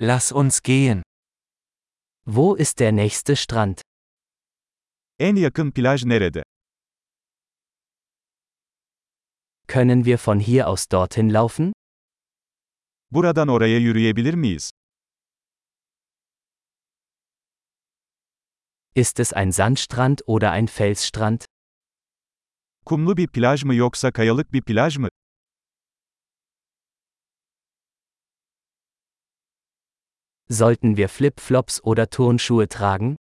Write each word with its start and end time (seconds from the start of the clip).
Lass 0.00 0.30
uns 0.30 0.62
gehen. 0.62 1.02
Wo 2.24 2.54
ist 2.54 2.78
der 2.78 2.92
nächste 2.92 3.34
Strand? 3.34 3.80
En 5.18 5.36
yakın 5.36 5.72
plaj 5.72 6.04
nerede? 6.04 6.42
Können 9.66 10.04
wir 10.04 10.18
von 10.18 10.38
hier 10.40 10.68
aus 10.68 10.86
dorthin 10.88 11.30
laufen? 11.30 11.72
Buradan 13.10 13.48
oraya 13.48 13.78
yürüyebilir 13.78 14.34
miyiz? 14.34 14.70
Ist 18.94 19.18
es 19.18 19.32
ein 19.32 19.50
Sandstrand 19.52 20.22
oder 20.28 20.52
ein 20.52 20.68
Felsstrand? 20.68 21.44
Kumlu 22.84 23.16
bir 23.16 23.28
plaj 23.28 23.64
mı 23.64 23.74
yoksa 23.74 24.12
kayalık 24.12 24.52
bir 24.52 24.62
plaj 24.62 24.96
mı? 24.96 25.07
Sollten 30.50 30.96
wir 30.96 31.08
Flip-Flops 31.08 31.82
oder 31.84 32.08
Turnschuhe 32.08 32.68
tragen? 32.68 33.16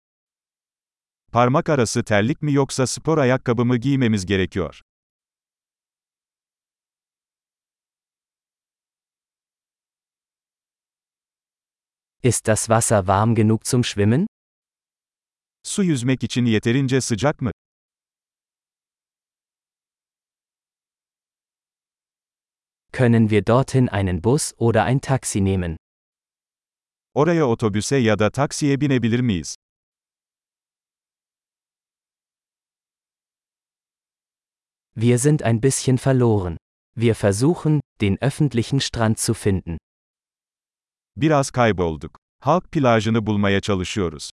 Parmak 1.31 1.69
arası 1.69 2.03
terlik 2.03 2.41
mi 2.41 2.53
yoksa 2.53 2.87
spor 2.87 3.17
ayakkabı 3.17 3.65
mı 3.65 3.77
giymemiz 3.77 4.25
gerekiyor? 4.25 4.81
Ist 12.23 12.47
das 12.47 12.67
Wasser 12.67 12.99
warm 12.99 13.35
genug 13.35 13.65
zum 13.65 13.83
Schwimmen? 13.83 14.27
Su 15.63 15.83
yüzmek 15.83 16.23
için 16.23 16.45
yeterince 16.45 17.01
sıcak 17.01 17.41
mı? 17.41 17.51
Können 22.91 23.29
wir 23.29 23.45
dorthin 23.47 23.87
einen 23.87 24.23
Bus 24.23 24.53
oder 24.57 24.83
ein 24.85 24.99
Taxi 24.99 25.45
nehmen? 25.45 25.82
Oraya 27.15 27.45
otobüse 27.47 27.97
ya 27.97 28.19
da 28.19 28.29
taksiye 28.29 28.81
binebilir 28.81 29.19
miyiz? 29.19 29.55
Wir 34.95 35.17
sind 35.17 35.43
ein 35.43 35.61
bisschen 35.61 35.97
verloren. 35.97 36.57
Wir 36.95 37.15
versuchen, 37.15 37.81
den 38.01 38.17
öffentlichen 38.21 38.79
Strand 38.79 39.19
zu 39.19 39.33
finden. 39.33 39.77
Biraz 41.15 41.51
kaybolduk. 41.51 42.17
Halk 42.41 42.71
plajını 42.71 43.25
bulmaya 43.25 43.61
çalışıyoruz. 43.61 44.29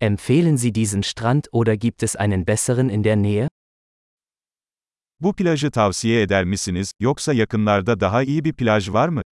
Empfehlen 0.00 0.56
Sie 0.56 0.72
diesen 0.74 1.02
Strand 1.02 1.48
oder 1.52 1.76
gibt 1.76 2.02
es 2.02 2.16
einen 2.16 2.44
besseren 2.46 2.88
in 2.88 3.02
der 3.02 3.16
Nähe? 3.16 3.48
Bu 5.20 5.32
plajı 5.32 5.70
tavsiye 5.70 6.22
eder 6.22 6.44
misiniz, 6.44 6.92
yoksa 7.00 7.32
yakınlarda 7.32 8.00
daha 8.00 8.22
iyi 8.22 8.44
bir 8.44 8.52
plaj 8.52 8.90
var 8.90 9.08
mı? 9.08 9.22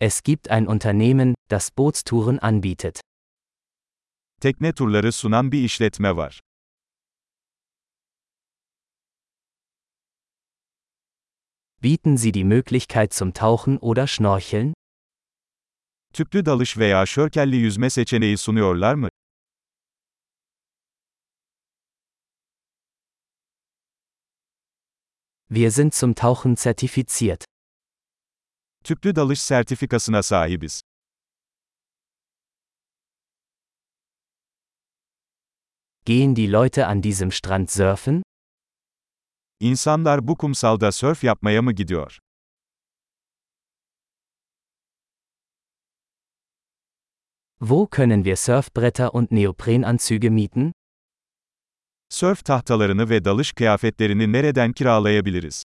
Es 0.00 0.22
gibt 0.22 0.50
ein 0.50 0.66
Unternehmen, 0.66 1.34
das 1.50 1.70
Bootstouren 1.78 2.38
anbietet. 2.42 3.00
Tekne 4.40 4.72
turları 4.72 5.12
sunan 5.12 5.52
bir 5.52 5.64
işletme 5.64 6.16
var. 6.16 6.40
Bieten 11.82 12.16
Sie 12.16 12.34
die 12.34 12.44
Möglichkeit 12.44 13.14
zum 13.14 13.32
Tauchen 13.32 13.78
oder 13.78 14.06
Schnorcheln? 14.06 14.74
Tüplü 16.12 16.46
dalış 16.46 16.78
veya 16.78 17.06
şörkelli 17.06 17.56
yüzme 17.56 17.90
seçeneği 17.90 18.38
sunuyorlar 18.38 18.94
mı? 18.94 19.08
Wir 25.48 25.70
sind 25.70 25.92
zum 25.92 26.14
Tauchen 26.14 26.54
zertifiziert. 26.56 27.44
Tüplü 28.84 29.16
dalış 29.16 29.42
sertifikasına 29.42 30.22
sahibiz. 30.22 30.82
Gehen 36.04 36.36
die 36.36 36.52
Leute 36.52 36.86
an 36.86 37.02
diesem 37.02 37.32
Strand 37.32 37.68
surfen? 37.68 38.22
İnsanlar 39.60 40.28
bu 40.28 40.36
kumsalda 40.38 40.92
sörf 40.92 41.24
yapmaya 41.24 41.62
mı 41.62 41.72
gidiyor? 41.72 42.18
Wo 47.62 47.86
können 47.86 48.24
wir 48.24 48.36
Surfbretter 48.36 49.14
und 49.14 49.32
Neoprenanzüge 49.32 50.30
mieten? 50.30 50.72
Sörf 52.08 52.44
tahtalarını 52.44 53.10
ve 53.10 53.24
dalış 53.24 53.52
kıyafetlerini 53.52 54.32
nereden 54.32 54.72
kiralayabiliriz? 54.72 55.62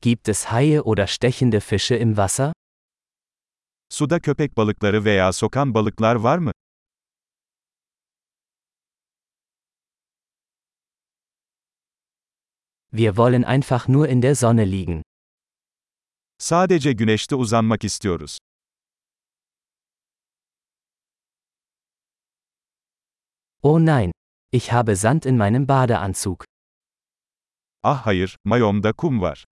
Gibt 0.00 0.28
es 0.28 0.44
Haie 0.44 0.80
oder 0.82 1.06
stechende 1.06 1.60
Fische 1.60 1.96
im 1.96 2.16
Wasser? 2.16 2.52
Suda 3.88 4.20
köpek 4.20 4.56
balıkları 4.56 5.04
veya 5.04 5.32
sokan 5.32 5.74
balıklar 5.74 6.14
var 6.14 6.38
mı? 6.38 6.52
Wir 12.92 13.16
wollen 13.16 13.44
einfach 13.44 13.88
nur 13.88 14.08
in 14.08 14.20
der 14.22 14.34
Sonne 14.34 14.64
liegen. 14.64 15.02
Sadece 16.38 16.92
güneşte 16.92 17.36
uzanmak 17.36 17.84
istiyoruz. 17.84 18.38
Oh 23.62 23.78
nein, 23.78 24.12
ich 24.52 24.72
habe 24.72 24.96
Sand 24.96 25.24
in 25.24 25.36
meinem 25.36 25.66
Badeanzug. 25.68 26.44
Ah 27.82 28.06
hayır, 28.06 28.36
mayomda 28.44 28.92
kum 28.92 29.20
var. 29.20 29.44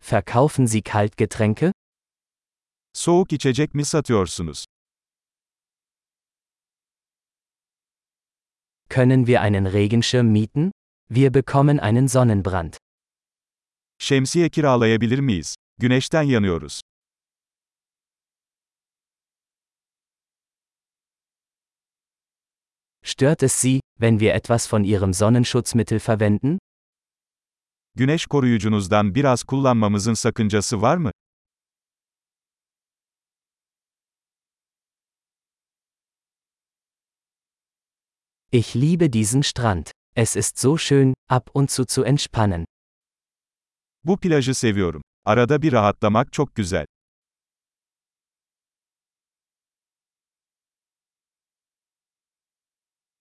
Verkaufen 0.00 0.66
Sie 0.66 0.82
Kaltgetränke? 0.82 1.72
Soğuk 2.92 3.32
içecek 3.32 3.74
mi 3.74 3.84
satıyorsunuz? 3.84 4.64
Können 8.94 9.26
wir 9.26 9.40
einen 9.40 9.66
Regenschirm 9.66 10.30
mieten? 10.30 10.70
Wir 11.08 11.32
bekommen 11.32 11.80
einen 11.80 12.06
Sonnenbrand. 12.06 12.76
Şemsiye 13.98 14.48
kiralayabilir 14.48 15.18
miyiz? 15.18 15.54
Güneşten 15.78 16.22
yanıyoruz. 16.22 16.80
Stört 23.02 23.42
es 23.42 23.60
Sie, 23.60 23.80
wenn 24.00 24.20
wir 24.20 24.34
etwas 24.34 24.72
von 24.72 24.84
Ihrem 24.84 25.14
Sonnenschutzmittel 25.14 26.00
verwenden? 26.08 26.58
Güneş 27.94 28.26
koruyucunuzdan 28.26 29.14
biraz 29.14 29.42
kullanmamızın 29.44 30.14
sakıncası 30.14 30.82
var 30.82 30.96
mı? 30.96 31.10
Ich 38.56 38.74
liebe 38.76 39.10
diesen 39.10 39.42
Strand. 39.42 39.90
Es 40.14 40.36
ist 40.36 40.58
so 40.58 40.78
schön, 40.78 41.14
ab 41.28 41.50
und 41.54 41.70
zu 41.72 41.84
zu 41.86 42.04
entspannen. 42.04 42.64
Bu 44.04 44.16
plajı 44.20 44.54
seviyorum. 44.54 45.02
Arada 45.24 45.62
bir 45.62 45.72
rahatlamak 45.72 46.32
çok 46.32 46.54
güzel. 46.54 46.86